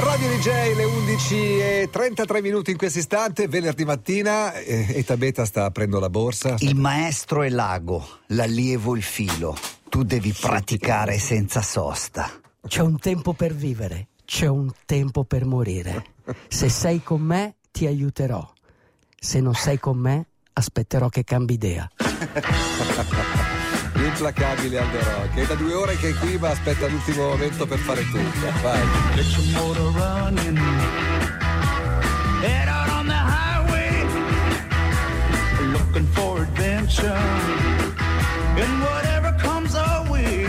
Radio 0.00 0.28
DJ, 0.28 0.76
le 0.76 0.84
11 0.84 1.34
e 1.58 1.88
33 1.90 2.40
minuti 2.40 2.70
in 2.70 2.76
questo 2.76 3.00
istante, 3.00 3.48
venerdì 3.48 3.84
mattina, 3.84 4.54
eh, 4.54 4.86
e 4.94 5.04
Tabeta 5.04 5.44
sta 5.44 5.64
aprendo 5.64 5.98
la 5.98 6.08
borsa. 6.08 6.54
Il 6.58 6.76
maestro 6.76 7.42
è 7.42 7.48
l'ago, 7.48 8.06
l'allievo 8.26 8.94
il 8.94 9.02
filo. 9.02 9.56
Tu 9.88 10.04
devi 10.04 10.32
praticare 10.32 11.18
senza 11.18 11.62
sosta. 11.62 12.30
C'è 12.66 12.80
un 12.80 12.98
tempo 12.98 13.32
per 13.32 13.52
vivere, 13.52 14.08
c'è 14.24 14.46
un 14.46 14.70
tempo 14.84 15.24
per 15.24 15.44
morire. 15.44 16.04
Se 16.46 16.68
sei 16.68 17.02
con 17.02 17.20
me, 17.20 17.56
ti 17.72 17.86
aiuterò. 17.86 18.48
Se 19.18 19.40
non 19.40 19.54
sei 19.54 19.80
con 19.80 19.98
me, 19.98 20.26
aspetterò 20.52 21.08
che 21.08 21.24
cambi 21.24 21.54
idea. 21.54 21.90
L'implacabile 23.98 24.78
Aldo 24.78 24.98
Rock. 24.98 25.34
È 25.34 25.46
da 25.46 25.54
due 25.54 25.74
ore 25.74 25.96
che 25.96 26.10
è 26.10 26.14
qui, 26.14 26.38
ma 26.38 26.50
aspetta 26.50 26.86
l'ultimo 26.86 27.28
momento 27.28 27.66
per 27.66 27.78
fare 27.78 28.04
tutto. 28.10 28.52
Vai. 28.62 28.80
Get 29.14 29.26
your 29.36 29.44
motor 29.52 29.92
running. 29.92 30.56
Head 32.40 32.68
out 32.68 32.88
on 32.90 33.06
the 33.06 33.14
highway. 33.14 34.06
Looking 35.72 36.06
for 36.12 36.42
adventure. 36.42 37.12
And 38.56 38.82
whatever 38.82 39.34
comes 39.42 39.74
our 39.74 40.08
way. 40.08 40.46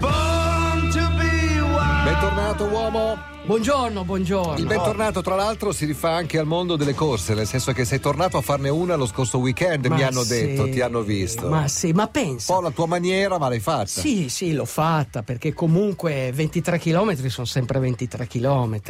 Born 0.00 0.90
to 0.92 1.10
be 1.18 1.60
wild. 1.60 2.04
Bentornato 2.04 2.64
uomo. 2.64 3.35
Buongiorno, 3.46 4.04
buongiorno. 4.04 4.58
Il 4.58 4.66
bentornato, 4.66 5.22
tra 5.22 5.36
l'altro, 5.36 5.70
si 5.70 5.84
rifà 5.84 6.10
anche 6.10 6.36
al 6.36 6.46
mondo 6.46 6.74
delle 6.74 6.94
corse, 6.94 7.32
nel 7.32 7.46
senso 7.46 7.70
che 7.70 7.84
sei 7.84 8.00
tornato 8.00 8.36
a 8.36 8.40
farne 8.40 8.70
una 8.70 8.96
lo 8.96 9.06
scorso 9.06 9.38
weekend, 9.38 9.86
Ma 9.86 9.94
mi 9.94 10.02
hanno 10.02 10.24
sì, 10.24 10.30
detto, 10.30 10.68
ti 10.68 10.80
hanno 10.80 11.02
visto. 11.02 11.48
Ma 11.48 11.68
sì, 11.68 11.92
ma 11.92 12.02
Un 12.02 12.10
pensa. 12.10 12.52
po' 12.52 12.60
la 12.60 12.70
tua 12.70 12.86
maniera, 12.86 13.38
ma 13.38 13.48
l'hai 13.48 13.60
fatta. 13.60 13.86
Sì, 13.86 14.28
sì, 14.30 14.52
l'ho 14.52 14.64
fatta 14.64 15.22
perché 15.22 15.52
comunque 15.54 16.32
23 16.34 16.80
km 16.80 17.28
sono 17.28 17.46
sempre 17.46 17.78
23 17.78 18.26
km. 18.26 18.80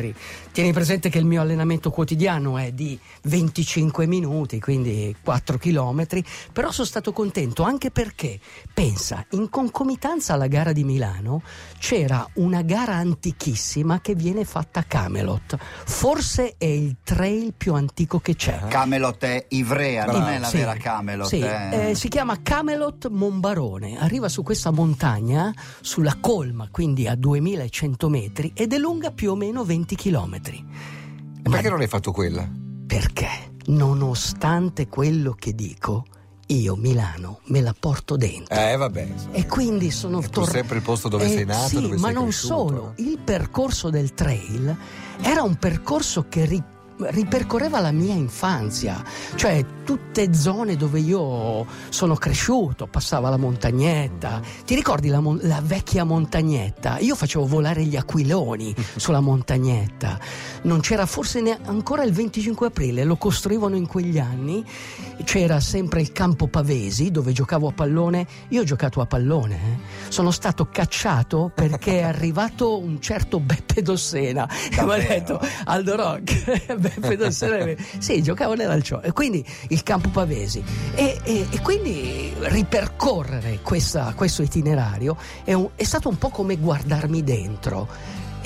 Tieni 0.53 0.73
presente 0.73 1.11
che 1.11 1.19
il 1.19 1.27
mio 1.27 1.43
allenamento 1.43 1.91
quotidiano 1.91 2.57
è 2.57 2.73
di 2.73 2.99
25 3.25 4.07
minuti, 4.07 4.59
quindi 4.59 5.15
4 5.23 5.59
km, 5.59 6.07
però 6.51 6.71
sono 6.71 6.87
stato 6.87 7.13
contento 7.13 7.63
anche 7.63 7.91
perché, 7.91 8.41
pensa, 8.73 9.23
in 9.33 9.51
concomitanza 9.51 10.33
alla 10.33 10.47
gara 10.47 10.73
di 10.73 10.83
Milano 10.83 11.43
c'era 11.79 12.27
una 12.37 12.63
gara 12.63 12.95
antichissima 12.95 14.01
che 14.01 14.15
viene 14.15 14.45
fatta 14.47 14.81
a 14.81 14.83
Camelot. 14.85 15.57
Forse 15.85 16.55
è 16.57 16.65
il 16.65 16.97
trail 17.05 17.53
più 17.57 17.75
antico 17.75 18.21
che 18.21 18.35
c'è. 18.35 18.59
Camelot 18.69 19.23
è 19.25 19.47
Ivrea, 19.51 20.05
non 20.07 20.15
Bravo. 20.17 20.31
è 20.31 20.39
la 20.39 20.47
Sì, 20.47 20.57
vera 20.57 20.75
Camelot. 20.77 21.27
sì, 21.27 21.41
eh. 21.41 21.91
eh, 21.91 21.95
si 21.95 22.09
chiama 22.09 22.41
Camelot 22.43 23.09
Monbarone. 23.09 23.99
Arriva 23.99 24.29
su 24.29 24.43
questa 24.43 24.71
montagna, 24.71 25.53
sulla 25.81 26.17
colma, 26.21 26.69
quindi 26.71 27.07
a 27.07 27.15
2100 27.15 28.09
metri, 28.09 28.53
ed 28.55 28.73
è 28.73 28.79
lunga 28.79 29.11
più 29.11 29.33
o 29.33 29.35
meno 29.35 29.65
20 29.65 29.95
chilometri. 29.97 30.65
E 31.43 31.51
perché 31.51 31.69
non 31.69 31.81
hai 31.81 31.89
fatto 31.89 32.13
quella? 32.13 32.49
Perché, 32.87 33.29
nonostante 33.67 34.89
quello 34.89 35.33
che 35.33 35.55
dico, 35.55 36.05
io 36.47 36.77
Milano 36.77 37.41
me 37.47 37.61
la 37.61 37.75
porto 37.79 38.17
dentro. 38.17 38.55
Eh, 38.55 38.77
vabbè. 38.77 39.03
insomma. 39.03 39.35
E 39.35 39.47
quindi 39.47 39.91
sono 39.91 40.21
tu 40.21 40.29
tornato. 40.29 40.53
sempre 40.53 40.77
il 40.77 40.83
posto 40.83 41.09
dove 41.09 41.29
sei 41.29 41.45
nato, 41.45 41.69
Sì, 41.69 41.81
dove 41.81 41.97
ma 41.97 42.07
sei 42.07 42.15
non 42.15 42.23
cresciuto. 42.25 42.55
solo. 42.55 42.93
Il 42.97 43.19
percorso 43.19 43.91
del 43.91 44.15
trail 44.15 44.77
era 45.23 45.43
un 45.43 45.57
percorso 45.57 46.27
che 46.29 46.45
ri- 46.45 46.63
ripercorreva 46.99 47.81
la 47.81 47.93
mia 47.93 48.15
infanzia, 48.15 49.03
cioè 49.35 49.65
tutte 49.85 50.35
zone 50.35 50.77
dove 50.77 50.99
io 50.99 51.65
sono 51.91 52.15
cresciuto, 52.15 52.87
passava 52.87 53.29
la 53.29 53.37
montagnetta. 53.37 54.41
Ti 54.65 54.75
ricordi 54.75 55.09
la, 55.09 55.21
mon- 55.21 55.39
la 55.43 55.61
vecchia 55.63 56.05
montagnetta? 56.05 56.99
Io 56.99 57.15
facevo 57.15 57.47
volare 57.47 57.85
gli 57.85 57.97
aquiloni 57.97 58.75
sulla 58.97 59.21
montagnetta. 59.21 60.19
Non 60.63 60.81
c'era 60.81 61.07
forse 61.07 61.41
ne- 61.41 61.59
ancora 61.65 62.03
il 62.03 62.13
25 62.13 62.67
aprile, 62.69 63.05
lo 63.05 63.17
costruivano 63.17 63.77
in 63.77 63.87
quegli 63.87 64.19
anni. 64.19 64.65
C'era 65.25 65.61
sempre 65.61 66.01
il 66.01 66.13
campo 66.13 66.47
Pavesi 66.49 67.11
dove 67.11 67.33
giocavo 67.33 67.69
a 67.69 67.73
pallone. 67.73 68.27
Io 68.49 68.63
ho 68.63 68.65
giocato 68.65 69.01
a 69.01 69.07
pallone. 69.07 69.55
eh. 69.55 70.11
Sono 70.11 70.31
stato 70.31 70.69
cacciato 70.71 71.51
perché 71.55 72.01
è 72.01 72.03
arrivato 72.05 72.79
un 72.79 73.01
certo 73.01 73.39
Beppe 73.39 73.83
Dossena 73.83 74.49
e 74.49 74.83
mi 74.85 74.93
ha 74.93 74.97
detto 74.99 75.41
Aldo 75.65 75.95
Rock, 75.97 76.77
Beppe 76.95 77.17
Dossena. 77.19 77.75
sì, 77.99 78.23
giocavo 78.23 78.55
nell'Alciò. 78.55 79.01
E 79.01 79.13
quindi 79.13 79.45
il 79.69 79.83
campo 79.83 80.09
Pavesi. 80.11 80.63
E, 80.95 81.19
e- 81.25 81.47
e 81.51 81.61
quindi 81.61 82.33
ripercorrere 82.39 83.61
questa- 83.63 84.13
questo 84.15 84.43
itinerario 84.43 85.17
è, 85.45 85.53
un- 85.53 85.69
è 85.75 85.85
stato 85.85 86.09
un 86.09 86.19
po' 86.19 86.29
come 86.31 86.57
guardarmi 86.57 87.23
dentro. 87.25 87.89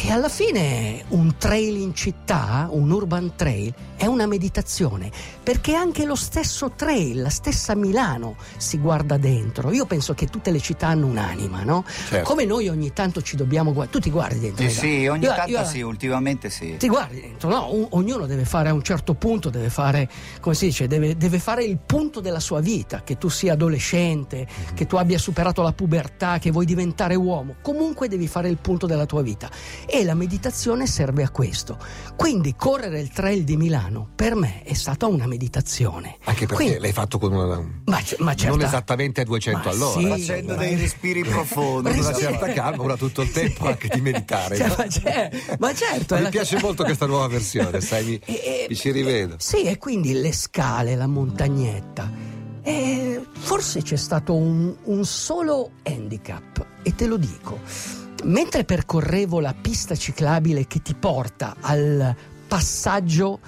E 0.03 0.11
alla 0.13 0.29
fine 0.31 1.05
un 1.09 1.37
trail 1.37 1.77
in 1.77 1.95
città, 1.95 2.69
un 2.71 2.91
urban 2.91 3.33
trail, 3.37 3.73
è 3.97 4.07
una 4.07 4.27
meditazione, 4.27 5.11
perché 5.43 5.75
anche 5.75 6.05
lo 6.07 6.15
stesso 6.15 6.73
trail, 6.75 7.21
la 7.21 7.29
stessa 7.29 7.75
Milano 7.75 8.37
si 8.57 8.79
guarda 8.79 9.19
dentro. 9.19 9.71
Io 9.73 9.85
penso 9.85 10.15
che 10.15 10.27
tutte 10.27 10.51
le 10.51 10.59
città 10.61 10.87
hanno 10.89 11.07
un'anima, 11.07 11.63
no? 11.65 11.85
Certo. 12.09 12.27
Come 12.29 12.45
noi 12.47 12.69
ogni 12.69 12.93
tanto 12.95 13.21
ci 13.21 13.37
dobbiamo 13.37 13.73
guardare, 13.73 13.99
tu 13.99 14.03
ti 14.03 14.11
guardi 14.11 14.39
dentro. 14.41 14.67
Sì, 14.69 14.81
Lega? 14.81 14.81
sì, 15.01 15.07
ogni 15.09 15.25
Io- 15.25 15.35
tanto 15.35 15.51
io- 15.51 15.65
sì, 15.67 15.81
ultimamente 15.83 16.49
sì. 16.51 16.77
ti 16.79 16.89
guardi 16.89 17.21
dentro, 17.21 17.51
no? 17.51 17.69
Un- 17.73 17.87
ognuno 17.91 18.25
deve 18.27 18.47
fare 18.47 18.71
a 18.71 18.73
un 18.73 18.83
certo 18.83 19.15
punto, 19.15 19.51
deve 19.51 19.69
fare, 19.69 20.09
come 20.41 20.55
si 20.55 20.67
dice, 20.67 20.87
deve, 20.87 21.17
deve 21.19 21.39
fare 21.39 21.63
il 21.63 21.77
punto 21.79 22.21
della 22.21 22.41
sua 22.41 22.61
vita, 22.61 23.03
che 23.05 23.19
tu 23.19 23.29
sia 23.29 23.53
adolescente, 23.53 24.47
che 24.75 24.87
tu 24.87 24.97
abbia 24.97 25.19
superato 25.19 25.61
la 25.63 25.73
pubertà, 25.73 26.39
che 26.39 26.51
vuoi 26.51 26.65
diventare 26.65 27.15
uomo. 27.17 27.57
Comunque 27.61 28.09
devi 28.09 28.27
fare 28.27 28.49
il 28.49 28.57
punto 28.57 28.87
della 28.87 29.05
tua 29.07 29.21
vita. 29.21 29.51
E 29.93 30.05
la 30.05 30.15
meditazione 30.15 30.87
serve 30.87 31.25
a 31.25 31.31
questo. 31.31 31.77
Quindi 32.15 32.55
correre 32.57 33.01
il 33.01 33.11
trail 33.11 33.43
di 33.43 33.57
Milano 33.57 34.09
per 34.15 34.37
me 34.37 34.63
è 34.63 34.73
stata 34.75 35.07
una 35.09 35.27
meditazione. 35.27 36.17
Anche 36.25 36.47
perché 36.47 36.55
Quindi- 36.55 36.79
l'hai 36.79 36.93
fatto 36.93 37.19
con 37.19 37.33
una... 37.33 37.57
ma, 37.87 37.97
c- 38.01 38.15
ma 38.21 38.35
certa- 38.37 38.57
Non 38.57 38.65
esattamente 38.65 39.23
a 39.23 39.25
200 39.25 39.61
Ma 39.69 39.71
all'ora. 39.75 39.99
sì, 40.01 40.07
Facendo 40.07 40.55
ma- 40.55 40.61
dei 40.61 40.77
respiri 40.77 41.25
profondi. 41.27 41.91
Con 41.91 41.99
una 41.99 42.13
certa 42.15 42.53
calma, 42.53 42.83
ora 42.85 42.97
tutto 42.97 43.23
il 43.23 43.33
tempo 43.33 43.67
anche 43.69 43.89
di 43.93 44.01
meditare. 44.01 44.57
Cioè, 44.57 44.69
no? 44.69 44.75
ma, 44.79 44.87
c'è- 44.87 45.31
ma 45.59 45.75
certo, 45.75 46.15
Mi 46.15 46.23
la- 46.23 46.29
piace 46.29 46.59
molto 46.61 46.85
questa 46.85 47.07
nuova 47.07 47.27
versione, 47.27 47.81
sai, 47.83 48.05
mi, 48.05 48.21
E- 48.27 48.33
e- 48.33 48.67
mi 48.69 48.77
ci 48.77 48.93
rivedo. 48.93 49.35
Sì, 49.39 49.65
e 49.65 49.77
quindi 49.79 50.13
le 50.13 50.33
scale, 50.33 50.95
la 50.95 51.09
montagnetta. 51.09 52.09
E 52.63 53.21
forse 53.33 53.83
c'è 53.83 53.97
stato 53.97 54.35
un, 54.35 54.73
un 54.85 55.05
solo 55.05 55.71
handicap, 55.83 56.65
e 56.83 56.95
te 56.95 57.07
lo 57.07 57.17
dico. 57.17 57.59
Mentre 58.25 58.65
percorrevo 58.65 59.41
la 59.41 59.55
pista 59.59 59.95
ciclabile 59.97 60.67
che 60.67 60.83
ti 60.83 60.95
porta 60.95 61.57
al 61.61 62.15
passaggio 62.47 63.41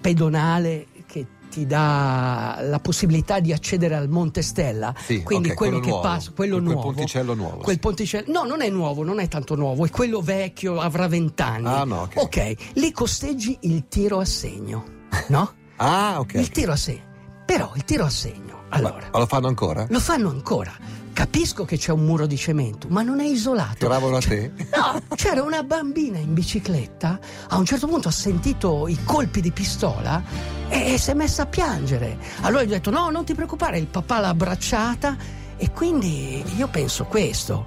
pedonale 0.00 0.86
che 1.06 1.26
ti 1.48 1.64
dà 1.66 2.58
la 2.62 2.80
possibilità 2.80 3.38
di 3.38 3.52
accedere 3.52 3.94
al 3.94 4.08
Monte 4.08 4.42
Stella, 4.42 4.92
Sì, 4.98 5.22
quindi 5.22 5.50
ok, 5.50 5.54
quello, 5.54 5.78
quello 5.78 5.84
che 5.84 5.90
nuovo. 5.90 6.02
passa, 6.02 6.32
quello 6.34 6.54
Quel 6.56 6.64
nuovo, 6.66 6.80
ponticello 6.92 7.34
nuovo, 7.34 7.56
quel 7.58 7.74
sì. 7.76 7.80
ponticello, 7.80 8.32
no, 8.32 8.44
non 8.44 8.62
è 8.62 8.68
nuovo, 8.68 9.04
non 9.04 9.20
è 9.20 9.28
tanto 9.28 9.54
nuovo, 9.54 9.86
è 9.86 9.90
quello 9.90 10.20
vecchio, 10.20 10.80
avrà 10.80 11.06
vent'anni. 11.06 11.66
Ah, 11.66 11.84
no, 11.84 12.02
ok. 12.02 12.16
ok, 12.16 12.54
lì 12.74 12.90
costeggi 12.92 13.56
il 13.62 13.86
tiro 13.88 14.18
a 14.18 14.24
segno, 14.24 14.84
no? 15.28 15.52
Ah, 15.78 16.18
ok. 16.20 16.32
Il 16.34 16.48
tiro 16.48 16.72
a 16.72 16.76
segno. 16.76 17.02
Però 17.44 17.70
il 17.76 17.84
tiro 17.84 18.04
a 18.06 18.10
segno, 18.10 18.62
allora, 18.70 19.08
Ma 19.12 19.18
lo 19.18 19.26
fanno 19.26 19.46
ancora? 19.46 19.86
lo 19.88 20.00
fanno 20.00 20.30
ancora. 20.30 20.72
Capisco 21.16 21.64
che 21.64 21.78
c'è 21.78 21.92
un 21.92 22.04
muro 22.04 22.26
di 22.26 22.36
cemento, 22.36 22.88
ma 22.90 23.00
non 23.00 23.20
è 23.20 23.24
isolato. 23.24 23.76
Tiravano 23.78 24.16
a 24.16 24.20
te? 24.20 24.52
No, 24.76 25.00
c'era 25.14 25.42
una 25.42 25.62
bambina 25.62 26.18
in 26.18 26.34
bicicletta, 26.34 27.18
a 27.48 27.56
un 27.56 27.64
certo 27.64 27.86
punto 27.86 28.08
ha 28.08 28.10
sentito 28.10 28.86
i 28.86 28.98
colpi 29.02 29.40
di 29.40 29.50
pistola 29.50 30.22
e, 30.68 30.92
e 30.92 30.98
si 30.98 31.12
è 31.12 31.14
messa 31.14 31.44
a 31.44 31.46
piangere. 31.46 32.18
Allora 32.42 32.64
gli 32.64 32.66
ho 32.66 32.72
detto 32.72 32.90
no, 32.90 33.08
non 33.08 33.24
ti 33.24 33.34
preoccupare, 33.34 33.78
il 33.78 33.86
papà 33.86 34.20
l'ha 34.20 34.28
abbracciata 34.28 35.16
e 35.56 35.70
quindi 35.70 36.44
io 36.54 36.68
penso 36.68 37.04
questo. 37.04 37.64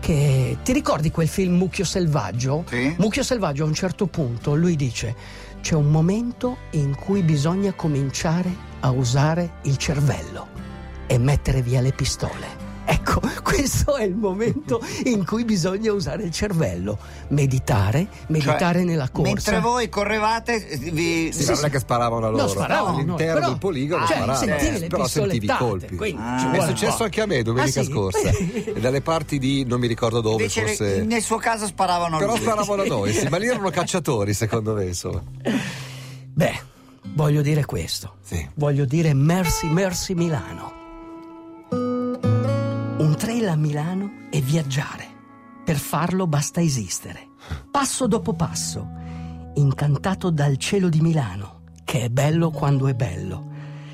Che 0.00 0.58
ti 0.64 0.72
ricordi 0.72 1.12
quel 1.12 1.28
film 1.28 1.54
Mucchio 1.54 1.84
Selvaggio? 1.84 2.64
Sì. 2.66 2.96
Mucchio 2.98 3.22
Selvaggio 3.22 3.62
a 3.62 3.66
un 3.68 3.74
certo 3.74 4.08
punto 4.08 4.56
lui 4.56 4.74
dice 4.74 5.14
c'è 5.60 5.76
un 5.76 5.88
momento 5.88 6.56
in 6.70 6.96
cui 6.96 7.22
bisogna 7.22 7.72
cominciare 7.74 8.52
a 8.80 8.90
usare 8.90 9.58
il 9.62 9.76
cervello 9.76 10.48
e 11.06 11.16
mettere 11.16 11.62
via 11.62 11.80
le 11.80 11.92
pistole. 11.92 12.67
Ecco, 12.90 13.20
questo 13.44 13.96
è 13.96 14.04
il 14.04 14.14
momento 14.14 14.80
in 15.04 15.26
cui 15.26 15.44
bisogna 15.44 15.92
usare 15.92 16.22
il 16.22 16.30
cervello, 16.30 16.98
meditare, 17.28 18.06
meditare 18.28 18.78
Cioè, 18.78 18.88
nella 18.88 19.10
corsa. 19.10 19.30
Mentre 19.30 19.60
voi 19.60 19.88
correvate, 19.90 20.58
vi... 20.80 21.30
Sì, 21.30 21.44
ma 21.44 21.52
non 21.56 21.64
è 21.66 21.70
che 21.70 21.78
sparavano 21.80 22.26
a 22.26 22.30
loro. 22.30 22.42
No, 22.44 22.48
sparavano, 22.48 22.90
no, 22.92 22.98
all'interno 23.02 23.34
però- 23.34 23.48
del 23.48 23.58
poligono 23.58 24.06
cioè, 24.06 24.16
sparavano. 24.16 24.46
sentivi 24.46 24.78
le 24.78 24.86
però 24.86 25.06
sentivi 25.06 25.44
i 25.46 25.56
colpi. 25.56 25.96
quindi 25.96 26.22
Ah. 26.22 26.50
È 26.52 26.60
successo 26.66 27.04
anche 27.04 27.20
a 27.20 27.26
me 27.26 27.42
domenica 27.42 27.80
Ah, 27.80 27.84
sì? 27.84 27.90
scorsa. 27.90 28.30
E 28.78 28.80
dalle 28.80 29.02
parti 29.02 29.38
di 29.38 29.64
non 29.66 29.80
mi 29.80 29.86
ricordo 29.86 30.20
dove, 30.22 30.42
Invece 30.44 30.66
forse. 30.66 31.02
nel 31.04 31.20
suo 31.22 31.36
caso 31.36 31.66
sparavano 31.66 32.16
a 32.16 32.18
Però 32.20 32.32
lui. 32.32 32.40
sparavano 32.40 32.82
a 32.82 32.86
noi, 32.88 33.12
sì, 33.12 33.28
ma 33.28 33.36
lì 33.36 33.48
erano 33.48 33.68
cacciatori, 33.70 34.32
secondo 34.32 34.72
me, 34.72 34.84
insomma. 34.86 35.22
Beh, 36.32 36.60
voglio 37.14 37.42
dire 37.42 37.66
questo. 37.66 38.14
Sì. 38.22 38.48
Voglio 38.54 38.86
dire 38.86 39.12
merci, 39.12 39.66
merci 39.66 40.14
Milano. 40.14 40.77
Milano 43.58 44.28
è 44.30 44.40
viaggiare. 44.40 45.16
Per 45.64 45.76
farlo 45.76 46.26
basta 46.26 46.60
esistere. 46.60 47.26
passo 47.70 48.06
dopo 48.06 48.32
passo, 48.32 48.88
incantato 49.54 50.30
dal 50.30 50.56
cielo 50.56 50.88
di 50.88 51.00
Milano, 51.00 51.62
che 51.84 52.02
è 52.02 52.08
bello 52.08 52.50
quando 52.50 52.86
è 52.88 52.94
bello, 52.94 53.50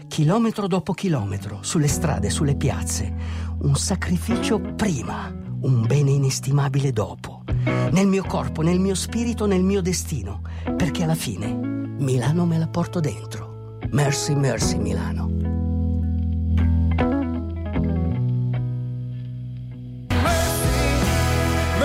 chilometro 0.08 0.66
dopo 0.66 0.92
chilometro, 0.92 1.58
sulle 1.62 1.88
strade, 1.88 2.30
sulle 2.30 2.56
piazze, 2.56 3.12
un 3.60 3.74
sacrificio 3.74 4.60
prima, 4.60 5.32
un 5.60 5.86
bene 5.86 6.10
inestimabile 6.10 6.92
dopo, 6.92 7.42
nel 7.90 8.06
mio 8.06 8.24
corpo, 8.24 8.62
nel 8.62 8.80
mio 8.80 8.94
spirito, 8.94 9.46
nel 9.46 9.62
mio 9.62 9.82
destino, 9.82 10.42
perché 10.76 11.04
alla 11.04 11.14
fine 11.14 11.52
Milano 11.52 12.46
me 12.46 12.58
la 12.58 12.68
porto 12.68 13.00
dentro. 13.00 13.78
Mercy, 13.90 14.34
mercy 14.34 14.78
Milano. 14.78 15.33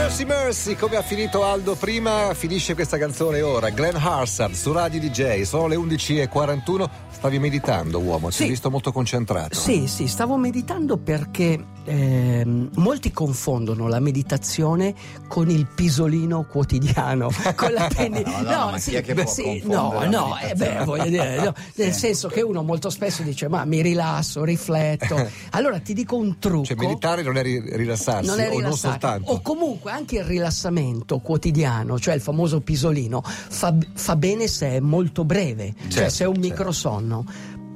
Mercy 0.09 0.25
Mercy, 0.25 0.75
come 0.75 0.95
ha 0.95 1.03
finito 1.03 1.43
Aldo 1.45 1.75
prima, 1.75 2.33
finisce 2.33 2.73
questa 2.73 2.97
canzone 2.97 3.41
ora. 3.43 3.69
Glenn 3.69 3.95
Harsard 3.95 4.55
su 4.55 4.71
Radio 4.71 4.99
DJ, 4.99 5.43
sono 5.43 5.67
le 5.67 5.75
11.41. 5.75 6.89
Stavi 7.11 7.37
meditando, 7.37 7.99
uomo, 7.99 8.29
ti 8.29 8.33
Sì. 8.37 8.43
ho 8.45 8.47
visto 8.47 8.71
molto 8.71 8.91
concentrato. 8.91 9.53
Sì, 9.55 9.85
sì, 9.85 10.07
stavo 10.07 10.35
meditando 10.35 10.97
perché 10.97 11.63
ehm, 11.89 12.69
molti 12.75 13.11
confondono 13.11 13.87
la 13.87 13.99
meditazione 13.99 14.93
con 15.27 15.49
il 15.49 15.65
pisolino 15.65 16.45
quotidiano, 16.45 17.29
con 17.55 17.71
la 17.73 17.89
penny. 17.93 18.23
No, 18.23 18.41
no, 18.41 18.69
può 18.69 18.77
sì, 18.77 19.61
confondere 19.65 20.07
no, 20.09 20.27
no, 20.27 20.37
eh, 20.39 20.53
beh, 20.53 20.83
voglio 20.85 21.09
dire, 21.09 21.43
no, 21.43 21.53
nel 21.75 21.93
senso 21.93 22.27
che 22.27 22.41
uno 22.41 22.61
molto 22.63 22.89
spesso 22.89 23.23
dice 23.23 23.47
ma 23.47 23.65
mi 23.65 23.81
rilasso, 23.81 24.43
rifletto. 24.43 25.17
Allora 25.51 25.79
ti 25.79 25.93
dico 25.93 26.15
un 26.15 26.37
trucco. 26.39 26.65
Cioè, 26.65 26.77
meditare 26.77 27.23
non 27.23 27.37
è 27.37 27.41
ri- 27.41 27.75
rilassarsi, 27.75 28.27
non 28.27 28.39
è 28.39 28.49
o 28.49 28.59
non 28.59 28.75
soltanto. 28.75 29.31
O 29.31 29.41
comunque 29.41 29.91
anche 29.91 30.17
il 30.17 30.23
rilassamento 30.23 31.19
quotidiano, 31.19 31.99
cioè 31.99 32.13
il 32.13 32.21
famoso 32.21 32.61
pisolino, 32.61 33.21
fa, 33.23 33.75
fa 33.93 34.15
bene 34.15 34.47
se 34.47 34.69
è 34.69 34.79
molto 34.79 35.23
breve, 35.23 35.73
cioè 35.87 35.89
Certo, 35.89 36.09
se 36.13 36.23
è 36.23 36.27
un 36.27 36.35
certo. 36.35 36.49
microsonno. 36.49 37.25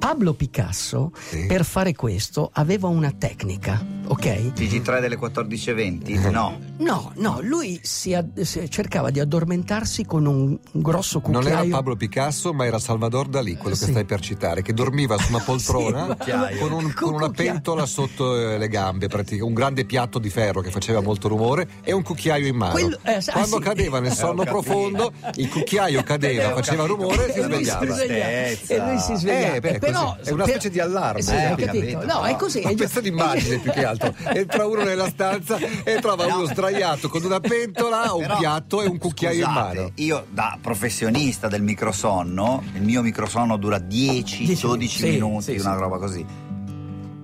Pablo 0.03 0.33
Picasso 0.33 1.13
Sì. 1.29 1.45
per 1.45 1.63
fare 1.63 1.93
questo 1.93 2.49
aveva 2.55 2.89
una 2.89 3.13
tecnica, 3.17 3.81
ok? 4.07 4.51
TG3 4.53 4.99
delle 4.99 5.17
14.20? 5.17 6.29
No. 6.29 6.59
No, 6.79 7.13
no, 7.15 7.39
lui 7.41 7.79
si 7.83 8.13
ad- 8.13 8.41
si- 8.41 8.69
cercava 8.69 9.11
di 9.11 9.21
addormentarsi 9.21 10.03
con 10.03 10.25
un, 10.25 10.59
grosso 10.73 11.21
Non 11.23 11.35
cucchiaio. 11.35 11.57
era 11.67 11.75
Pablo 11.77 11.95
Picasso, 11.95 12.51
ma 12.51 12.65
era 12.65 12.79
Salvador 12.79 13.27
Dalì, 13.29 13.55
quello 13.55 13.77
che 13.77 13.85
Sì. 13.85 13.91
stai 13.91 14.03
per 14.03 14.19
citare, 14.19 14.61
che 14.61 14.73
dormiva 14.73 15.17
su 15.17 15.29
una 15.29 15.39
poltrona 15.45 16.17
Sì, 16.19 16.57
con, 16.59 16.73
un- 16.73 16.93
con 16.93 17.13
una 17.13 17.29
pentola 17.29 17.85
sotto 17.85 18.35
eh, 18.37 18.57
le 18.57 18.67
gambe, 18.67 19.07
praticamente, 19.07 19.45
un 19.47 19.53
grande 19.53 19.85
piatto 19.85 20.19
di 20.19 20.29
ferro 20.29 20.59
che 20.59 20.69
faceva 20.71 20.99
molto 21.01 21.29
rumore 21.29 21.65
e 21.81 21.93
un 21.93 22.03
cucchiaio 22.03 22.47
in 22.47 22.57
mano. 22.57 22.73
Quello- 22.73 22.99
eh, 23.03 23.13
ah, 23.13 23.31
Quando 23.31 23.55
sì. 23.57 23.61
cadeva 23.63 23.99
nel 24.01 24.11
sonno 24.11 24.41
Ho 24.41 24.43
capito. 24.45 24.61
profondo, 24.63 25.13
il 25.35 25.47
cucchiaio 25.47 26.03
cadeva, 26.03 26.53
faceva 26.55 26.85
rumore 26.85 27.27
e 27.29 27.31
si 27.31 27.39
svegliava. 27.41 27.85
E 27.85 28.57
lui 28.79 28.99
si 28.99 29.15
svegliava. 29.15 29.55
Eh, 29.55 29.59
beh, 29.61 29.79
Così. 29.93 30.29
È 30.29 30.31
una 30.33 30.45
specie 30.45 30.69
di 30.69 30.79
allarme, 30.79 31.21
Sì, 31.21 31.33
eh, 31.35 31.55
capito. 31.57 32.05
No, 32.05 32.13
no. 32.19 32.23
è 32.25 32.35
così. 32.35 32.59
Una 32.59 32.69
è 32.69 32.73
già- 32.75 32.83
pezza 32.85 33.01
d'immagine 33.01 33.57
più 33.59 33.71
che 33.71 33.85
altro. 33.85 34.13
Entra 34.33 34.65
uno 34.65 34.83
nella 34.83 35.07
stanza 35.09 35.57
e 35.57 35.99
trova 35.99 36.25
uno 36.25 36.45
sdraiato 36.45 37.09
con 37.09 37.23
una 37.23 37.39
pentola, 37.39 38.13
un 38.13 38.21
Però, 38.21 38.37
piatto 38.37 38.81
e 38.81 38.87
un 38.87 38.97
cucchiaio 38.97 39.45
scusate, 39.45 39.69
in 39.75 39.75
mano. 39.81 39.91
Io 39.95 40.25
da 40.29 40.57
professionista 40.61 41.47
del 41.47 41.61
microsonno, 41.63 42.63
il 42.73 42.81
mio 42.81 43.01
microsonno 43.01 43.57
dura 43.57 43.77
10-12 43.77 43.87
Dieci, 43.87 44.87
sì, 44.87 45.09
minuti, 45.11 45.57
sì, 45.59 45.65
una 45.65 45.75
roba 45.75 45.97
così. 45.97 46.25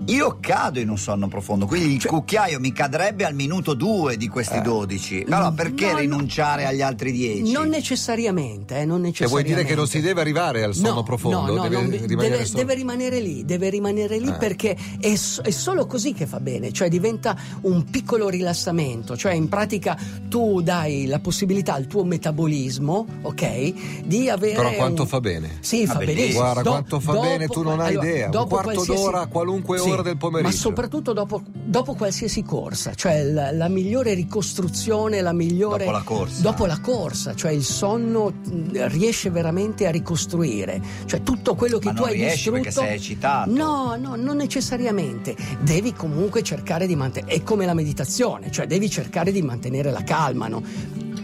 Io 0.09 0.37
cado 0.39 0.79
in 0.79 0.89
un 0.89 0.97
sonno 0.97 1.27
profondo, 1.27 1.65
quindi 1.67 1.93
il 1.95 2.05
cucchiaio 2.05 2.59
mi 2.59 2.71
cadrebbe 2.71 3.25
al 3.25 3.33
minuto 3.35 3.73
2 3.73 4.17
di 4.17 4.27
questi 4.27 4.59
12. 4.61 5.25
Allora 5.29 5.51
perché 5.51 5.85
No, 5.87 5.91
no. 5.93 5.97
rinunciare 5.99 6.65
agli 6.65 6.81
altri 6.81 7.11
10? 7.11 7.51
Non 7.51 7.67
necessariamente, 7.69 8.75
eh, 8.79 8.85
non 8.85 8.97
E 8.97 8.99
vuoi 8.99 9.01
necessariamente. 9.09 9.53
dire 9.53 9.63
che 9.65 9.75
non 9.75 9.87
si 9.87 9.99
deve 10.01 10.21
arrivare 10.21 10.63
al 10.63 10.73
sonno 10.73 10.93
No, 10.95 11.03
profondo? 11.03 11.41
no, 11.45 11.53
no, 11.55 11.61
deve, 11.61 11.75
non- 11.75 11.89
rimanere 12.07 12.37
deve- 12.37 12.49
deve 12.53 12.73
rimanere 12.73 13.19
lì, 13.19 13.45
deve 13.45 13.69
rimanere 13.69 14.17
lì 14.17 14.29
Ah. 14.29 14.33
perché 14.37 14.75
è, 14.99 15.11
è 15.13 15.49
solo 15.51 15.85
così 15.85 16.13
che 16.13 16.25
fa 16.25 16.39
bene, 16.39 16.71
cioè 16.71 16.89
diventa 16.89 17.37
un 17.61 17.83
piccolo 17.83 18.29
rilassamento, 18.29 19.15
cioè 19.15 19.33
in 19.33 19.47
pratica 19.47 19.97
tu 20.27 20.61
dai 20.61 21.05
la 21.05 21.19
possibilità 21.19 21.73
al 21.75 21.85
tuo 21.87 22.03
metabolismo, 22.03 23.05
ok, 23.21 24.03
di 24.05 24.27
avere 24.29 24.55
Però 24.55 24.73
quanto 24.73 25.03
un- 25.03 25.07
fa 25.07 25.19
bene? 25.19 25.57
Sì, 25.59 25.85
fa 25.85 25.93
Ah, 25.93 25.97
benissimo. 25.97 26.15
bellissimo. 26.19 26.39
Guarda 26.43 26.61
Do- 26.63 26.69
quanto 26.69 26.99
fa 26.99 27.11
dopo- 27.13 27.23
bene, 27.25 27.47
tu 27.47 27.61
non 27.61 27.79
hai 27.79 27.89
allora, 27.91 28.07
idea. 28.07 28.25
Un 28.27 28.47
quarto 28.47 28.71
qualsiasi- 28.71 29.01
d'ora 29.03 29.25
qualunque 29.27 29.77
Sì, 29.77 29.89
ora 29.89 29.98
del 30.01 30.17
pomeriggio. 30.17 30.53
Ma 30.53 30.59
soprattutto 30.59 31.13
dopo, 31.13 31.41
dopo 31.51 31.93
qualsiasi 31.93 32.43
corsa, 32.43 32.93
cioè 32.93 33.23
la, 33.23 33.51
la 33.51 33.67
migliore 33.67 34.13
ricostruzione, 34.13 35.21
la 35.21 35.33
migliore... 35.33 35.85
Dopo 35.85 35.97
la 35.97 36.03
corsa. 36.03 36.41
Dopo 36.41 36.65
la 36.65 36.79
corsa, 36.79 37.35
cioè 37.35 37.51
il 37.51 37.63
sonno 37.63 38.33
riesce 38.71 39.29
veramente 39.29 39.87
a 39.87 39.91
ricostruire, 39.91 40.81
cioè 41.05 41.23
tutto 41.23 41.55
quello 41.55 41.79
che 41.79 41.87
Ma 41.87 41.93
tu 41.93 42.03
hai 42.03 42.13
riesci 42.13 42.51
distrutto... 42.51 42.61
perché 42.61 42.71
sei 42.71 42.95
eccitato. 42.95 43.51
No, 43.51 43.95
no, 43.99 44.15
non 44.15 44.37
necessariamente. 44.37 45.35
Devi 45.61 45.93
comunque 45.93 46.43
cercare 46.43 46.87
di 46.87 46.95
mantenere... 46.95 47.33
È 47.33 47.43
come 47.43 47.65
la 47.65 47.73
meditazione, 47.73 48.51
cioè 48.51 48.67
devi 48.67 48.89
cercare 48.89 49.31
di 49.31 49.41
mantenere 49.41 49.91
la 49.91 50.03
calma, 50.03 50.47
no? 50.47 50.63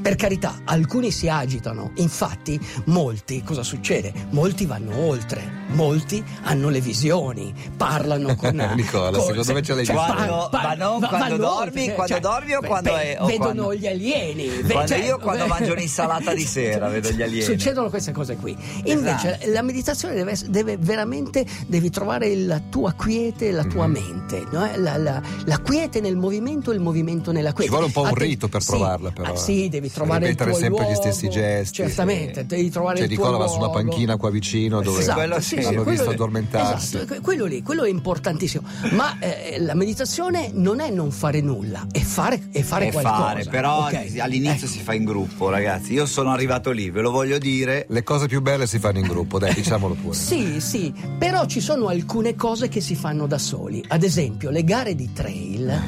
Per 0.05 0.15
carità, 0.17 0.61
alcuni 0.65 1.09
si 1.09 1.27
agitano, 1.27 1.89
infatti 1.95 2.59
molti, 2.85 3.41
cosa 3.41 3.63
succede? 3.63 4.13
Molti 4.29 4.67
vanno 4.67 4.95
oltre, 4.99 5.41
molti 5.69 6.23
hanno 6.43 6.69
le 6.69 6.79
visioni, 6.79 7.51
parlano 7.75 8.35
con... 8.37 8.55
Nicola, 8.75 9.17
con- 9.17 9.25
secondo 9.25 9.53
me 9.53 9.61
ce 9.63 9.73
l'hai 9.73 9.83
cioè. 9.83 9.95
Quando- 9.95 10.49
ma 10.51 10.73
non 10.75 10.99
quando 10.99 11.17
vanno 11.17 11.37
dormi, 11.37 11.79
oltre, 11.89 11.93
quando 11.95 12.19
dormi 12.19 12.53
o 12.53 12.59
beh, 12.59 12.67
quando 12.67 12.91
beh, 12.91 13.01
è- 13.15 13.17
o 13.19 13.25
vedono 13.25 13.53
quando- 13.63 13.73
gli 13.73 13.87
alieni. 13.87 14.47
Quando 14.69 14.87
cioè, 14.87 15.03
io 15.03 15.17
quando 15.17 15.47
mangio 15.47 15.73
un'insalata 15.73 16.35
di 16.35 16.43
sera 16.45 16.87
vedo 16.87 17.09
gli 17.09 17.23
alieni. 17.23 17.41
Succedono 17.43 17.89
queste 17.89 18.11
cose 18.11 18.35
qui. 18.35 18.55
Invece 18.83 19.37
Esatto. 19.39 19.51
la 19.53 19.61
meditazione 19.63 20.13
deve, 20.13 20.37
deve 20.49 20.77
veramente, 20.77 21.43
devi 21.65 21.89
trovare 21.89 22.35
la 22.35 22.59
tua 22.69 22.91
quiete 22.91 23.47
e 23.47 23.51
la 23.51 23.63
tua 23.63 23.87
mente, 23.87 24.43
no? 24.51 24.69
la, 24.75 24.97
la- 24.97 25.21
la 25.45 25.57
quiete 25.61 25.99
nel 25.99 26.15
movimento 26.15 26.69
e 26.69 26.75
il 26.75 26.79
movimento 26.81 27.31
nella 27.31 27.53
quiete. 27.53 27.63
Ci 27.63 27.69
vuole 27.71 27.85
un 27.87 27.91
po' 27.91 28.01
un 28.01 28.07
Atten- 28.09 28.21
rito 28.27 28.47
per 28.47 28.61
sì, 28.61 28.67
trovarla, 28.67 29.09
però. 29.09 29.31
ah, 29.33 29.35
sì, 29.35 29.67
devi 29.67 29.93
trovare 29.95 30.27
il 30.29 30.35
tuo 30.35 30.53
sempre 30.53 30.83
gli 30.83 30.87
luogo, 30.91 31.01
stessi 31.01 31.29
gesti. 31.29 31.73
Certamente, 31.75 32.41
sì. 32.41 32.45
devi 32.45 32.69
trovare 32.69 32.97
Cioè, 32.97 33.07
il 33.07 33.13
tuo 33.15 33.23
Nicola 33.25 33.43
va 33.43 33.47
su 33.49 33.57
una 33.57 33.65
luogo. 33.67 33.79
panchina 33.81 34.17
qua 34.17 34.29
vicino 34.29 34.81
dove 34.81 34.99
Esatto, 34.99 35.19
l'hanno 35.19 35.39
sì, 35.39 35.55
visto 35.85 36.09
addormentarsi. 36.09 36.95
esatto, 36.97 37.05
que- 37.05 37.19
quello 37.21 37.45
lì, 37.45 37.61
quello 37.61 37.83
è 37.83 37.89
importantissimo. 37.89 38.67
Ma 38.91 39.17
eh, 39.19 39.57
la 39.59 39.73
meditazione 39.75 40.51
non 40.53 40.79
è 40.79 40.89
non 40.89 41.11
fare 41.11 41.41
nulla, 41.41 41.87
è 41.91 41.99
fare, 41.99 42.49
è 42.51 42.61
fare 42.61 42.87
E 42.87 42.91
qualcosa. 42.91 43.15
fare, 43.17 43.43
però 43.45 43.85
ok? 43.87 44.17
all'inizio 44.19 44.65
Ecco. 44.67 44.75
si 44.75 44.79
fa 44.81 44.93
in 44.93 45.03
gruppo, 45.05 45.49
ragazzi. 45.49 45.93
Io 45.93 46.05
sono 46.05 46.31
arrivato 46.31 46.71
lì, 46.71 46.89
ve 46.89 47.01
lo 47.01 47.11
voglio 47.11 47.37
dire. 47.37 47.85
Le 47.89 48.03
cose 48.03 48.27
più 48.27 48.41
belle 48.41 48.67
si 48.67 48.79
fanno 48.79 48.99
in 48.99 49.07
gruppo, 49.07 49.39
dai, 49.39 49.53
diciamolo 49.53 49.93
pure. 49.95 50.13
Sì, 50.25 50.59
sì, 50.59 50.93
però 51.17 51.45
ci 51.45 51.59
sono 51.61 51.87
alcune 51.87 52.35
cose 52.35 52.67
che 52.67 52.81
si 52.81 52.95
fanno 52.95 53.27
da 53.27 53.37
soli. 53.37 53.83
Ad 53.87 54.03
esempio, 54.03 54.49
le 54.49 54.63
gare 54.63 54.95
di 54.95 55.11
trail. 55.13 55.81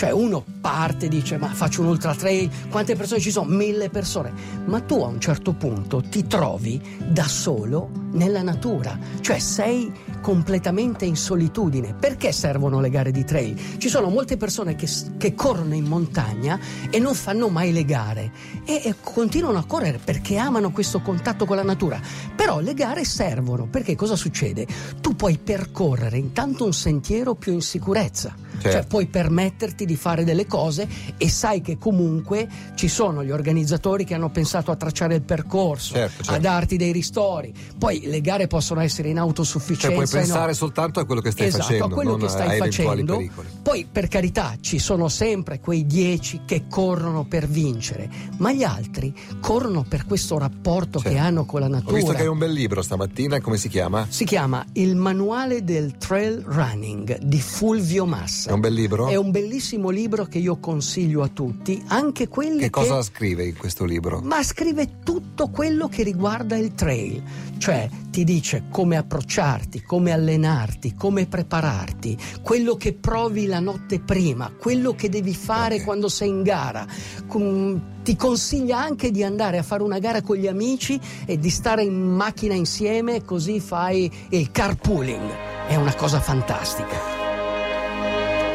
Cioè 0.00 0.12
uno 0.12 0.42
parte 0.62 1.04
e 1.04 1.08
dice 1.10 1.36
ma 1.36 1.48
faccio 1.48 1.82
un 1.82 1.88
ultra 1.88 2.14
trail, 2.14 2.48
quante 2.70 2.96
persone 2.96 3.20
ci 3.20 3.30
sono? 3.30 3.50
Mille 3.50 3.90
persone. 3.90 4.32
Ma 4.64 4.80
tu 4.80 5.02
a 5.02 5.06
un 5.08 5.20
certo 5.20 5.52
punto 5.52 6.00
ti 6.00 6.26
trovi 6.26 6.80
da 7.06 7.28
solo 7.28 7.90
nella 8.12 8.40
natura, 8.40 8.98
cioè 9.20 9.38
sei 9.38 9.92
completamente 10.20 11.04
in 11.04 11.16
solitudine. 11.16 11.94
Perché 11.94 12.32
servono 12.32 12.80
le 12.80 12.90
gare 12.90 13.10
di 13.10 13.24
trail? 13.24 13.78
Ci 13.78 13.88
sono 13.88 14.08
molte 14.08 14.36
persone 14.36 14.76
che, 14.76 14.88
che 15.18 15.34
corrono 15.34 15.74
in 15.74 15.84
montagna 15.84 16.58
e 16.90 16.98
non 16.98 17.14
fanno 17.14 17.48
mai 17.48 17.72
le 17.72 17.84
gare 17.84 18.32
e, 18.64 18.82
e 18.84 18.94
continuano 19.02 19.58
a 19.58 19.64
correre 19.64 19.98
perché 20.02 20.36
amano 20.36 20.70
questo 20.70 21.00
contatto 21.00 21.44
con 21.44 21.56
la 21.56 21.62
natura. 21.62 22.00
Però 22.34 22.60
le 22.60 22.74
gare 22.74 23.04
servono 23.04 23.66
perché 23.66 23.96
cosa 23.96 24.16
succede? 24.16 24.66
Tu 25.00 25.16
puoi 25.16 25.38
percorrere 25.38 26.18
intanto 26.18 26.64
un 26.64 26.72
sentiero 26.72 27.34
più 27.34 27.52
in 27.52 27.62
sicurezza. 27.62 28.34
Certo. 28.60 28.76
Cioè 28.76 28.86
puoi 28.86 29.06
permetterti 29.06 29.86
di 29.86 29.96
fare 29.96 30.22
delle 30.22 30.46
cose 30.46 30.86
e 31.16 31.30
sai 31.30 31.62
che 31.62 31.78
comunque 31.78 32.46
ci 32.74 32.88
sono 32.88 33.24
gli 33.24 33.30
organizzatori 33.30 34.04
che 34.04 34.12
hanno 34.12 34.28
pensato 34.28 34.70
a 34.70 34.76
tracciare 34.76 35.14
il 35.14 35.22
percorso, 35.22 35.94
Certo, 35.94 36.22
certo. 36.22 36.32
a 36.32 36.38
darti 36.38 36.76
dei 36.76 36.92
ristori. 36.92 37.54
Poi 37.78 38.02
le 38.04 38.20
gare 38.20 38.48
possono 38.48 38.80
essere 38.80 39.08
in 39.08 39.18
autosufficienza. 39.18 39.86
Cioè 39.86 39.94
puoi 39.96 40.06
e 40.16 40.20
no. 40.20 40.24
pensare 40.26 40.54
soltanto 40.54 41.00
a 41.00 41.04
quello 41.04 41.20
che 41.20 41.30
stai 41.30 41.46
esatto, 41.48 41.62
facendo, 41.64 41.84
a 41.84 41.88
quello 41.90 42.16
che 42.16 42.28
stai 42.28 42.58
facendo. 42.58 43.22
Poi, 43.62 43.86
per 43.90 44.08
carità, 44.08 44.56
ci 44.60 44.78
sono 44.78 45.08
sempre 45.08 45.60
quei 45.60 45.86
dieci 45.86 46.42
che 46.44 46.64
corrono 46.68 47.24
per 47.24 47.46
vincere, 47.46 48.08
ma 48.38 48.52
gli 48.52 48.62
altri 48.62 49.14
corrono 49.40 49.84
per 49.88 50.06
questo 50.06 50.38
rapporto 50.38 50.98
Certo. 51.00 51.08
che 51.16 51.18
hanno 51.18 51.44
con 51.44 51.60
la 51.60 51.66
Ho 51.66 51.70
natura. 51.70 51.96
visto 51.96 52.12
che 52.12 52.22
hai 52.22 52.26
un 52.28 52.38
bel 52.38 52.52
libro 52.52 52.82
stamattina, 52.82 53.40
come 53.40 53.56
si 53.56 53.68
chiama? 53.68 54.06
Si 54.08 54.24
chiama 54.24 54.64
Il 54.72 54.96
manuale 54.96 55.62
del 55.64 55.96
trail 55.98 56.42
running 56.46 57.18
di 57.18 57.40
Fulvio 57.40 58.06
Massa. 58.06 58.50
È 58.50 58.52
un 58.52 58.60
bel 58.60 58.72
libro? 58.72 59.08
È 59.08 59.16
un 59.16 59.30
bellissimo 59.30 59.90
libro 59.90 60.24
che 60.24 60.38
io 60.38 60.58
consiglio 60.58 61.22
a 61.22 61.28
tutti, 61.28 61.82
anche 61.88 62.28
quelli 62.28 62.60
Che 62.60 62.70
cosa 62.70 63.02
scrive 63.02 63.44
in 63.44 63.56
questo 63.56 63.84
libro? 63.84 64.20
ma 64.22 64.42
scrive 64.42 64.98
tutto 65.04 65.48
quello 65.48 65.88
che 65.88 66.02
riguarda 66.02 66.56
il 66.56 66.74
trail, 66.74 67.22
cioè 67.58 67.88
ti 68.10 68.24
dice 68.24 68.64
come 68.70 68.96
approcciarti, 68.96 69.82
come 69.82 69.99
allenarti, 70.08 70.94
come 70.94 71.26
prepararti, 71.26 72.16
quello 72.42 72.76
che 72.76 72.94
provi 72.94 73.46
la 73.46 73.60
notte 73.60 74.00
prima, 74.00 74.50
quello 74.58 74.94
che 74.94 75.08
devi 75.08 75.34
fare 75.34 75.76
Ok. 75.76 75.84
quando 75.84 76.08
sei 76.08 76.28
in 76.28 76.42
gara, 76.42 76.86
com- 77.26 77.98
ti 78.02 78.16
consiglia 78.16 78.78
anche 78.78 79.10
di 79.10 79.22
andare 79.22 79.58
a 79.58 79.62
fare 79.62 79.82
una 79.82 79.98
gara 79.98 80.22
con 80.22 80.36
gli 80.36 80.46
amici 80.46 80.98
e 81.26 81.38
di 81.38 81.50
stare 81.50 81.82
in 81.82 82.00
macchina 82.00 82.54
insieme, 82.54 83.22
così 83.22 83.60
fai 83.60 84.10
il 84.30 84.50
carpooling. 84.50 85.30
È 85.68 85.76
una 85.76 85.94
cosa 85.94 86.18
fantastica. 86.20 86.96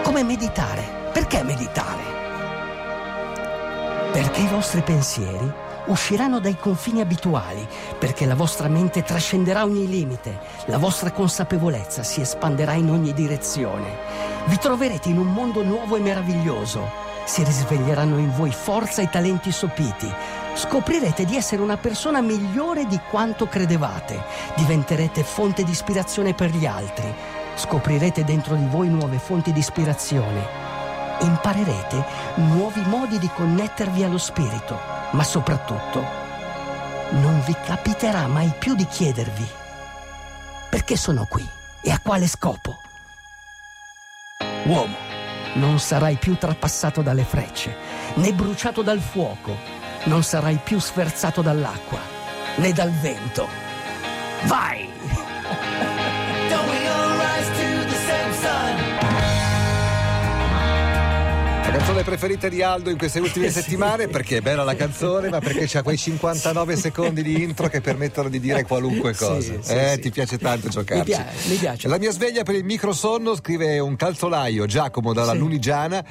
Come 0.04 0.24
meditare. 0.24 0.84
Perché 1.14 1.44
meditare? 1.44 2.04
Perché 4.12 4.42
i 4.42 4.48
vostri 4.48 4.82
pensieri 4.82 5.54
usciranno 5.88 6.40
dai 6.40 6.58
confini 6.58 7.02
abituali, 7.02 7.68
perché 7.98 8.26
la 8.26 8.36
vostra 8.36 8.68
mente 8.68 9.04
trascenderà 9.04 9.64
ogni 9.64 9.88
limite, 9.88 10.40
la 10.66 10.78
vostra 10.78 11.12
consapevolezza 11.12 12.04
si 12.04 12.22
espanderà 12.22 12.74
in 12.74 12.90
ogni 12.90 13.14
direzione. 13.14 14.34
Vi 14.46 14.58
troverete 14.58 15.10
in 15.10 15.18
un 15.18 15.32
mondo 15.34 15.64
nuovo 15.64 15.96
e 15.96 16.00
meraviglioso. 16.00 17.04
Si 17.26 17.44
risveglieranno 17.44 18.20
in 18.20 18.32
voi 18.36 18.52
forza 18.52 19.02
e 19.02 19.10
talenti 19.10 19.52
sopiti. 19.52 20.12
Scoprirete 20.54 21.26
di 21.26 21.36
essere 21.36 21.62
una 21.62 21.78
persona 21.78 22.22
migliore 22.22 22.86
di 22.86 23.00
quanto 23.10 23.48
credevate. 23.48 24.22
Diventerete 24.56 25.24
fonte 25.24 25.64
di 25.64 25.72
ispirazione 25.72 26.34
per 26.34 26.52
gli 26.52 26.66
altri. 26.66 27.12
Scoprirete 27.56 28.24
dentro 28.24 28.56
di 28.56 28.68
voi 28.68 28.90
nuove 28.90 29.18
fonti 29.18 29.52
di 29.52 29.60
ispirazione. 29.60 30.66
Imparerete 31.22 32.06
nuovi 32.36 32.82
modi 32.88 33.18
di 33.18 33.30
connettervi 33.34 34.04
allo 34.04 34.18
spirito, 34.18 34.78
ma 35.12 35.24
soprattutto 35.24 36.04
non 37.12 37.42
vi 37.46 37.56
capiterà 37.64 38.28
mai 38.28 38.54
più 38.58 38.76
di 38.76 38.86
chiedervi 38.86 39.48
perché 40.70 40.98
sono 40.98 41.26
qui 41.26 41.48
e 41.82 41.92
a 41.92 42.00
quale 42.00 42.28
scopo. 42.28 42.80
Uomo, 44.66 44.96
non 45.54 45.80
sarai 45.80 46.18
più 46.18 46.36
trapassato 46.36 47.02
dalle 47.02 47.24
frecce, 47.24 47.76
né 48.16 48.34
bruciato 48.34 48.82
dal 48.82 49.00
fuoco, 49.00 49.56
non 50.06 50.24
sarai 50.24 50.60
più 50.62 50.80
sferzato 50.80 51.42
dall'acqua, 51.42 52.00
né 52.58 52.74
dal 52.74 52.92
vento. 52.92 53.48
Vai! 54.46 55.25
Canzone 61.86 62.04
preferita 62.04 62.50
di 62.50 62.64
Aldo 62.64 62.90
in 62.90 62.98
queste 62.98 63.20
ultime 63.20 63.46
Sì. 63.52 63.62
settimane 63.62 64.08
perché 64.08 64.38
è 64.38 64.42
bella 64.42 64.64
la 64.64 64.76
canzone, 64.76 65.30
ma 65.30 65.40
perché 65.40 65.66
c'ha 65.68 65.84
quei 65.84 65.98
59 65.98 66.76
secondi 66.76 67.22
di 67.22 67.44
intro 67.44 67.68
che 67.68 67.80
permettono 67.80 68.28
di 68.28 68.40
dire 68.40 68.64
qualunque 68.64 69.14
cosa. 69.14 69.54
sì, 69.62 69.72
eh, 69.72 70.00
ti 70.02 70.10
piace 70.10 70.40
tanto 70.40 70.68
giocarci. 70.70 71.12
Mi 71.12 71.16
piace, 71.16 71.48
mi 71.50 71.56
piace. 71.58 71.88
La 71.88 72.00
mia 72.00 72.10
sveglia 72.10 72.42
per 72.42 72.56
il 72.56 72.64
microsonno, 72.64 73.36
scrive 73.36 73.78
un 73.78 73.96
calzolaio 73.98 74.66
Giacomo 74.66 75.14
dalla. 75.14 75.34
Lunigiana, 75.34 76.04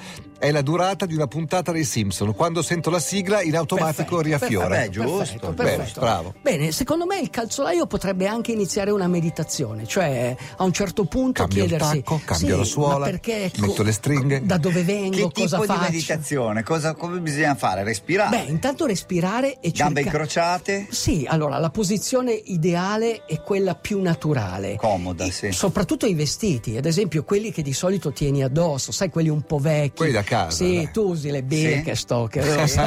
è 0.45 0.51
la 0.51 0.63
durata 0.63 1.07
di 1.07 1.15
una 1.15 1.27
puntata 1.27 1.73
dei 1.73 1.85
Simpson. 1.85 2.35
Quando 2.35 2.61
sento 2.63 2.91
la 2.91 2.99
sigla 2.99 3.41
in 3.43 3.57
automatico 3.57 4.17
Perfetto, 4.17 4.21
riaffiora. 4.21 4.69
Vabbè, 4.69 4.89
giusto. 4.91 5.53
perfetto, 5.55 6.01
bravo. 6.01 6.35
Bene, 6.43 6.71
secondo 6.71 7.07
me 7.07 7.19
il 7.19 7.31
calzolaio 7.31 7.87
potrebbe 7.87 8.27
anche 8.27 8.53
iniziare 8.53 8.91
una 8.91 9.07
meditazione, 9.09 9.87
cioè 9.87 10.37
a 10.57 10.63
un 10.65 10.73
certo 10.73 11.05
punto 11.07 11.43
Cambio 11.43 11.65
chiedersi 11.65 12.03
tacco, 12.03 12.21
cambio 12.25 12.49
sì, 12.53 12.57
la 12.59 12.65
suola, 12.65 13.05
perché, 13.07 13.51
metto 13.57 13.83
le 13.83 13.93
stringhe. 13.93 14.45
da 14.45 14.59
dove 14.59 14.83
vengo, 14.83 15.29
Che 15.29 15.43
cosa 15.43 15.57
tipo 15.59 15.73
di 15.73 15.79
faccio? 15.79 15.91
meditazione? 15.91 16.63
Cosa, 16.63 16.95
come 16.95 17.19
bisogna 17.21 17.55
fare? 17.55 17.83
Respirare? 17.83 18.37
Beh, 18.45 18.51
intanto 18.51 18.85
respirare 18.87 19.61
e 19.61 19.71
Gambe 19.71 20.03
cerca- 20.03 20.17
incrociate? 20.17 20.87
Sì, 20.91 21.25
allora 21.27 21.59
la 21.59 21.71
posizione 21.71 22.33
ideale 22.33 23.25
è 23.25 23.41
quella 23.41 23.75
più 23.75 24.01
naturale. 24.01 24.77
Comoda, 24.77 25.25
I- 25.25 25.31
sì. 25.31 25.53
Soprattutto 25.53 26.05
i 26.07 26.15
vestiti, 26.15 26.77
ad 26.77 26.85
esempio 26.85 27.25
quelli 27.25 27.51
che 27.51 27.63
di 27.63 27.73
solito 27.73 28.13
tieni 28.13 28.43
addosso, 28.43 28.93
sai 28.93 29.09
quelli 29.11 29.29
un 29.31 29.43
po' 29.43 29.59
vecchi. 29.59 29.97
Quelli 29.97 30.13
da 30.13 30.23
casa, 30.35 30.57
Sì, 30.64 30.75
dai. 30.76 30.91
tu 30.93 31.03
usi 31.11 31.31
le 31.31 31.43
Birkenstock. 31.43 32.43
Sì. 32.69 32.81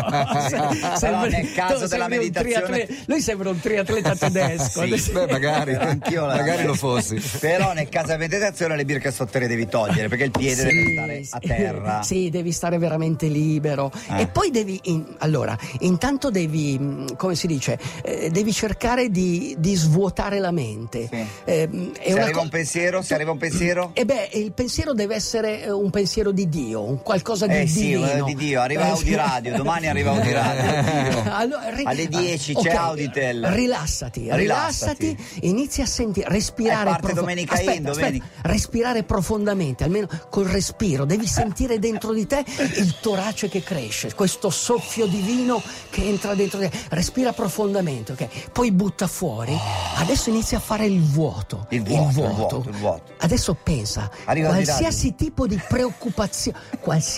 Però 0.99 1.25
nel 1.27 1.53
caso 1.53 1.83
tu 1.83 1.87
della 1.87 2.07
meditazione- 2.07 2.87
Lui 3.05 3.21
sembra 3.21 3.49
un 3.49 3.59
triatleta 3.59 4.15
tedesco. 4.17 4.85
Sì. 4.97 5.11
Beh, 5.11 5.27
magari, 5.27 5.75
anch'io 5.75 6.25
magari 6.25 6.63
lo 6.63 6.73
fossi. 6.73 7.15
Però 7.39 7.73
nel 7.73 7.89
caso 7.89 8.07
della 8.07 8.19
meditazione 8.19 8.75
le 8.75 8.85
birkenstock 8.85 9.31
te 9.31 9.39
le 9.39 9.47
devi 9.47 9.67
togliere 9.67 10.07
perché 10.07 10.25
il 10.25 10.31
piede 10.31 10.63
deve 10.63 10.85
Sì, 10.85 10.93
stare 10.93 11.23
sì. 11.23 11.29
a 11.33 11.39
terra. 11.39 12.03
Sì, 12.03 12.29
devi 12.29 12.51
stare 12.51 12.77
veramente 12.77 13.27
libero. 13.27 13.91
Eh. 14.09 14.21
E 14.21 14.27
poi 14.27 14.51
devi, 14.51 14.79
in- 14.83 15.05
allora, 15.19 15.57
intanto 15.79 16.29
devi, 16.29 16.77
mh, 16.77 17.15
come 17.15 17.35
si 17.35 17.47
dice, 17.47 17.77
eh, 18.03 18.29
devi 18.29 18.51
cercare 18.51 19.09
di, 19.09 19.55
di 19.57 19.75
svuotare 19.75 20.39
la 20.39 20.51
mente. 20.51 21.07
Sì. 21.11 21.25
Ehm, 21.45 21.91
è 21.93 22.11
Se 22.11 22.19
arriva 22.19 22.31
co- 22.31 22.41
un 22.41 22.49
pensiero, 22.49 23.01
se 23.01 23.13
arriva 23.13 23.31
un 23.31 23.37
pensiero? 23.37 23.91
E 23.93 24.05
beh, 24.05 24.29
il 24.33 24.51
pensiero 24.53 24.93
deve 24.93 25.15
essere 25.15 25.63
eh, 25.63 25.71
un 25.71 25.89
pensiero 25.89 26.31
di 26.31 26.49
Dio, 26.49 26.81
un 26.83 27.01
qualcosa 27.01 27.26
di 27.35 27.55
Eh 27.55 27.67
sì, 27.67 27.79
divino. 27.89 28.05
eh, 28.05 28.23
di 28.23 28.35
Dio, 28.35 28.61
arriva 28.61 28.85
Eh, 28.85 28.89
Audi. 28.89 29.15
Radio, 29.15 29.55
domani 29.55 29.87
arriva 29.87 30.11
Audi 30.11 30.31
Radio. 30.31 31.23
Allora, 31.37 31.69
ri- 31.69 31.83
Alle 31.85 32.07
10 32.07 32.53
c'è 32.55 32.69
ok, 32.69 32.75
Auditel. 32.75 33.45
Rilassati, 33.47 34.27
rilassati, 34.31 35.07
Rilassati. 35.07 35.39
inizia 35.47 35.83
a 35.83 35.87
sentire, 35.87 36.29
respirare 36.29 36.89
Eh, 36.89 36.93
parte 36.93 37.13
domenica 37.13 37.53
aspetta, 37.53 37.71
in, 37.73 37.85
aspetta, 37.87 37.99
domenica. 38.07 38.25
respirare 38.43 39.03
profondamente, 39.03 39.83
almeno 39.83 40.07
col 40.29 40.45
respiro, 40.45 41.05
devi 41.05 41.27
sentire 41.27 41.79
dentro 41.79 42.13
di 42.13 42.25
te 42.25 42.43
il 42.77 42.95
torace 43.01 43.49
che 43.49 43.61
cresce, 43.63 44.13
questo 44.15 44.49
soffio 44.49 45.05
divino 45.07 45.61
che 45.89 46.03
entra 46.05 46.33
dentro 46.35 46.59
di 46.59 46.69
te. 46.69 46.77
Respira 46.89 47.33
profondamente, 47.33 48.13
ok? 48.13 48.49
Poi 48.51 48.71
butta 48.71 49.07
fuori. 49.07 49.57
Adesso 49.97 50.29
inizia 50.29 50.57
a 50.57 50.61
fare 50.61 50.85
il 50.85 51.01
vuoto. 51.01 51.65
Il 51.69 51.83
vuoto, 51.83 52.03
il 52.23 52.31
vuoto, 52.33 52.63
il 52.67 52.75
vuoto. 52.77 53.11
Adesso 53.17 53.55
pensa, 53.61 54.09
Arriva 54.25 54.47
qualsiasi 54.49 55.15
tipo 55.15 55.45
di 55.47 55.59
preoccupazione, 55.67 56.57
qualsiasi 56.79 57.15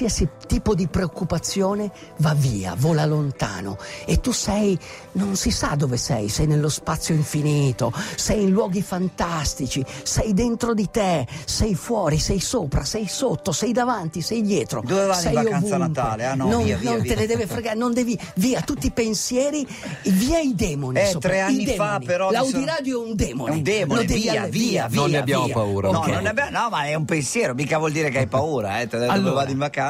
tipo 0.48 0.76
di 0.76 0.88
preoccupazione 0.88 1.92
va 2.18 2.34
via, 2.34 2.74
vola 2.78 3.06
lontano 3.06 3.78
e 4.06 4.20
tu 4.22 4.32
sei, 4.32 4.78
non 5.14 5.36
si 5.36 5.52
sa 5.52 5.76
dove 5.76 5.98
sei, 5.98 6.30
sei 6.30 6.48
nello 6.48 6.70
spazio 6.70 7.14
infinito, 7.14 7.92
sei 8.16 8.44
in 8.44 8.52
luoghi 8.52 8.82
fantastici, 8.82 9.84
sei 10.04 10.34
dentro 10.34 10.74
di 10.74 10.90
te, 10.90 11.28
sei 11.46 11.76
fuori, 11.76 12.18
sei 12.20 12.40
sopra, 12.40 12.84
sei 12.86 13.08
sotto, 13.08 13.52
sei 13.52 13.72
davanti, 13.74 14.22
sei 14.22 14.42
dietro. 14.42 14.82
Dove 14.86 15.06
vai 15.06 15.16
in 15.16 15.22
sei 15.22 15.34
vacanza 15.34 15.58
ovunque. 15.76 15.78
Natale? 15.78 16.26
Ah, 16.26 16.36
no, 16.36 16.50
non 16.50 16.64
via, 16.64 16.78
via, 16.78 16.92
non 16.92 17.02
via. 17.02 17.14
te 17.14 17.20
ne 17.20 17.26
deve 17.28 17.48
fregare, 17.48 17.78
non 17.78 17.94
devi, 17.94 18.18
via 18.36 18.62
tutti 18.62 18.88
i 18.88 18.92
pensieri, 18.92 19.68
via 20.06 20.40
i 20.40 20.54
demoni. 20.56 21.00
Eh, 21.00 21.06
sopra, 21.08 21.30
tre 21.30 21.38
i 21.38 21.42
anni 21.42 21.66
fa, 21.76 22.00
però, 22.04 22.30
mi 22.30 22.36
sono- 22.36 22.50
L'audiradio 22.50 23.04
è 23.04 23.08
un 23.08 23.16
demone. 23.16 23.52
È 23.52 23.56
un 23.56 23.64
demone, 23.64 24.06
via, 24.06 24.46
via, 24.46 24.88
via. 24.88 24.88
Non 24.90 25.10
ne 25.10 25.18
abbiamo 25.18 25.46
via. 25.46 25.54
paura. 25.54 25.92
No, 25.92 26.00
Ok. 26.00 26.08
non 26.08 26.26
abbiamo- 26.26 26.50
no, 26.58 26.70
ma 26.70 26.84
è 26.86 26.94
un 26.96 27.06
pensiero, 27.06 27.54
mica 27.54 27.78
vuol 27.78 27.92
dire 27.92 28.10
che 28.10 28.20
hai 28.20 28.28
paura, 28.28 28.80
eh. 28.82 28.88
Dove 28.88 29.08
Allora. 29.08 29.34
vado 29.34 29.52
in 29.52 29.58
vacanza. 29.58 29.88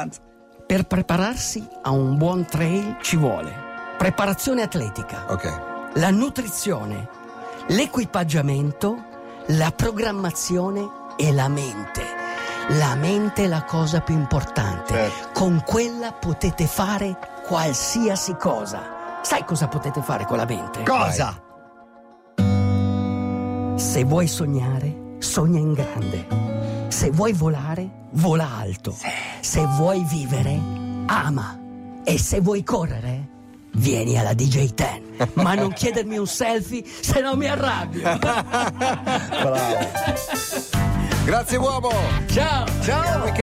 Per 0.66 0.84
prepararsi 0.86 1.68
a 1.82 1.90
un 1.92 2.18
buon 2.18 2.46
trail 2.46 2.98
ci 3.02 3.18
vuole 3.18 3.68
preparazione 4.00 4.62
atletica, 4.62 5.26
Ok. 5.28 5.92
la 5.96 6.10
nutrizione, 6.10 7.10
l'equipaggiamento, 7.68 8.98
la 9.48 9.72
programmazione 9.76 10.88
e 11.18 11.34
la 11.34 11.50
mente. 11.50 12.04
La 12.78 12.96
mente 12.96 13.44
è 13.44 13.48
la 13.48 13.64
cosa 13.66 14.00
più 14.00 14.16
importante. 14.16 14.94
Certo. 14.94 15.30
Con 15.34 15.62
quella 15.66 16.14
potete 16.14 16.66
fare 16.66 17.18
qualsiasi 17.46 18.36
cosa. 18.36 19.20
Sai 19.22 19.44
cosa 19.44 19.68
potete 19.68 20.02
fare 20.02 20.26
con 20.26 20.38
la 20.38 20.46
mente? 20.46 20.84
Cosa? 20.84 21.36
Se 23.76 24.04
vuoi 24.06 24.28
sognare, 24.28 25.16
sogna 25.18 25.60
in 25.60 25.74
grande. 25.74 26.28
Se 26.90 27.12
vuoi 27.12 27.34
volare, 27.34 27.90
vola 28.12 28.58
alto. 28.58 28.96
Se 29.42 29.66
vuoi 29.78 30.04
vivere, 30.10 30.60
ama. 31.06 31.58
E 32.04 32.18
se 32.18 32.42
vuoi 32.42 32.64
correre, 32.64 33.28
vieni 33.74 34.18
alla 34.18 34.34
DJ 34.34 34.74
10. 34.74 35.02
Ma 35.34 35.54
non 35.54 35.72
chiedermi 35.72 36.18
un 36.18 36.28
selfie, 36.28 36.84
se 36.86 37.22
no 37.22 37.36
mi 37.36 37.48
arrabbio. 37.48 38.02
Bravo. 38.20 39.78
Grazie 41.26 41.58
uomo! 41.58 41.92
Ciao! 42.28 42.66
Ciao. 42.82 43.32